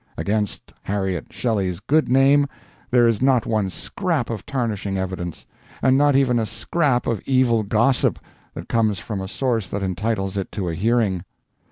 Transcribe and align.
Against 0.17 0.73
Harriet 0.81 1.27
Shelley's 1.29 1.79
good 1.79 2.09
name 2.09 2.47
there 2.89 3.05
is 3.05 3.21
not 3.21 3.45
one 3.45 3.69
scrap 3.69 4.31
of 4.31 4.47
tarnishing 4.47 4.97
evidence, 4.97 5.45
and 5.79 5.95
not 5.95 6.15
even 6.15 6.39
a 6.39 6.47
scrap 6.47 7.05
of 7.05 7.21
evil 7.27 7.61
gossip, 7.61 8.17
that 8.55 8.67
comes 8.67 8.97
from 8.97 9.21
a 9.21 9.27
source 9.27 9.69
that 9.69 9.83
entitles 9.83 10.37
it 10.37 10.51
to 10.53 10.69
a 10.69 10.73
hearing. 10.73 11.23